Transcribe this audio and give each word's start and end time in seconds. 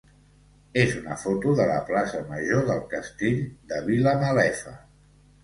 és 0.83 0.95
una 1.01 1.17
foto 1.23 1.53
de 1.59 1.67
la 1.71 1.75
plaça 1.89 2.23
major 2.31 2.65
del 2.71 2.81
Castell 2.95 3.39
de 3.75 3.83
Vilamalefa. 3.93 4.77